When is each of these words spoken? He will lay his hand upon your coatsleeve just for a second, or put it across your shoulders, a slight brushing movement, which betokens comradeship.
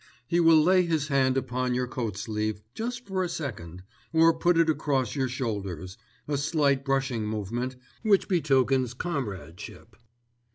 He 0.25 0.39
will 0.39 0.59
lay 0.59 0.81
his 0.83 1.09
hand 1.09 1.37
upon 1.37 1.75
your 1.75 1.85
coatsleeve 1.87 2.63
just 2.73 3.05
for 3.05 3.21
a 3.23 3.29
second, 3.29 3.83
or 4.11 4.33
put 4.33 4.57
it 4.57 4.67
across 4.67 5.15
your 5.15 5.29
shoulders, 5.29 5.95
a 6.27 6.39
slight 6.39 6.83
brushing 6.83 7.27
movement, 7.27 7.75
which 8.01 8.27
betokens 8.27 8.95
comradeship. 8.95 9.95